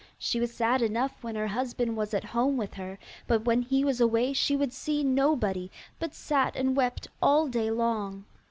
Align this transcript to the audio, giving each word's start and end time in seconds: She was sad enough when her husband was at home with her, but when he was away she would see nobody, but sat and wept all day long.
She 0.17 0.39
was 0.39 0.51
sad 0.51 0.81
enough 0.81 1.13
when 1.23 1.35
her 1.35 1.45
husband 1.45 1.95
was 1.95 2.15
at 2.15 2.23
home 2.23 2.57
with 2.57 2.73
her, 2.73 2.97
but 3.27 3.45
when 3.45 3.61
he 3.61 3.83
was 3.85 4.01
away 4.01 4.33
she 4.33 4.55
would 4.55 4.73
see 4.73 5.03
nobody, 5.03 5.69
but 5.99 6.15
sat 6.15 6.55
and 6.55 6.75
wept 6.75 7.07
all 7.21 7.47
day 7.47 7.69
long. 7.69 8.25